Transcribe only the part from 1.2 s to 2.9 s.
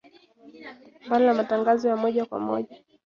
na matangazo ya moja kwa moja